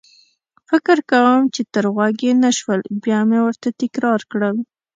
[0.69, 4.55] فکر کوم چې تر غوږ يې نه شول، بیا مې ورته تکرار کړل.